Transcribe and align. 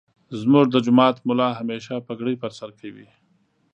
زمونږ 0.39 0.65
دجماعت 0.75 1.17
ملا 1.27 1.49
همیشه 1.59 1.93
پګړی 2.07 2.35
پرسرکوی. 2.41 3.07